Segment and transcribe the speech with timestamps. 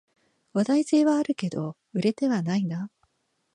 [0.53, 2.89] 話題性はあるけど売れてはないな